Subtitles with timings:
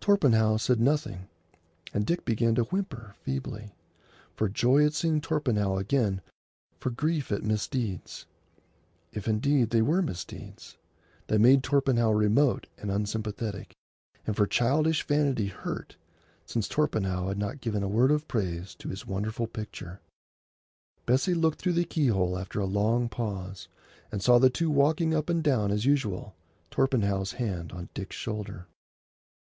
[0.00, 1.28] Torpenhow said nothing,
[1.92, 3.74] and Dick began to whimper feebly,
[4.34, 6.22] for joy at seeing Torpenhow again,
[6.78, 13.74] for grief at misdeeds—if indeed they were misdeeds—that made Torpenhow remote and unsympathetic,
[14.26, 15.98] and for childish vanity hurt,
[16.46, 20.00] since Torpenhow had not given a word of praise to his wonderful picture.
[21.04, 23.68] Bessie looked through the keyhole after a long pause,
[24.10, 26.34] and saw the two walking up and down as usual,
[26.70, 28.66] Torpenhow's hand on Dick's shoulder.